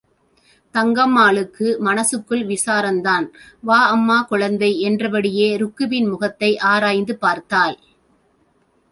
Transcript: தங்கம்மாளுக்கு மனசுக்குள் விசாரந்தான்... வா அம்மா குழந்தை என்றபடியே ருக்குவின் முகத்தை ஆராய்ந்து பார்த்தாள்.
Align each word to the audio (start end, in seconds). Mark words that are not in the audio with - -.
தங்கம்மாளுக்கு 0.75 1.67
மனசுக்குள் 1.79 2.41
விசாரந்தான்... 2.45 3.25
வா 3.63 3.77
அம்மா 3.87 4.17
குழந்தை 4.23 4.71
என்றபடியே 4.81 5.49
ருக்குவின் 5.57 6.07
முகத்தை 6.09 6.51
ஆராய்ந்து 6.71 7.15
பார்த்தாள். 7.17 7.77